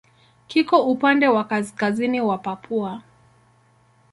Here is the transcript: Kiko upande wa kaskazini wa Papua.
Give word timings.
Kiko 0.47 0.83
upande 0.87 1.27
wa 1.27 1.43
kaskazini 1.43 2.21
wa 2.21 2.37
Papua. 2.37 3.01